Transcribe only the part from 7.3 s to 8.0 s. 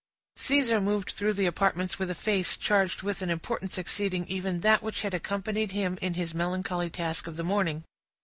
the morning.